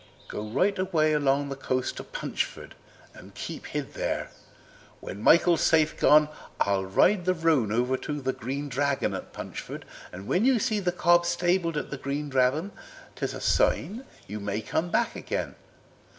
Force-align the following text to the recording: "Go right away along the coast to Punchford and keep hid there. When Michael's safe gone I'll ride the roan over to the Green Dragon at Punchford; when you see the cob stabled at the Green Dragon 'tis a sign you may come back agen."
"Go 0.27 0.41
right 0.49 0.79
away 0.79 1.13
along 1.13 1.49
the 1.49 1.55
coast 1.55 1.97
to 1.97 2.03
Punchford 2.03 2.71
and 3.13 3.35
keep 3.35 3.67
hid 3.67 3.93
there. 3.93 4.31
When 4.99 5.21
Michael's 5.21 5.61
safe 5.61 5.95
gone 5.95 6.27
I'll 6.59 6.85
ride 6.85 7.25
the 7.25 7.35
roan 7.35 7.71
over 7.71 7.97
to 7.97 8.19
the 8.19 8.33
Green 8.33 8.67
Dragon 8.67 9.13
at 9.13 9.31
Punchford; 9.31 9.83
when 10.11 10.43
you 10.43 10.57
see 10.57 10.79
the 10.79 10.91
cob 10.91 11.23
stabled 11.27 11.77
at 11.77 11.91
the 11.91 11.97
Green 11.97 12.29
Dragon 12.29 12.71
'tis 13.15 13.35
a 13.35 13.41
sign 13.41 14.03
you 14.25 14.39
may 14.39 14.59
come 14.59 14.89
back 14.89 15.15
agen." 15.15 15.53